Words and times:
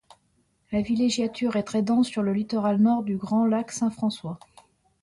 La 0.71 0.81
villégiature 0.81 1.57
est 1.57 1.63
très 1.63 1.83
dense 1.83 2.07
sur 2.07 2.23
le 2.23 2.33
littoral 2.33 2.77
nord 2.79 3.03
du 3.03 3.17
Grand 3.17 3.45
lac 3.45 3.71
Saint-François. 3.71 4.39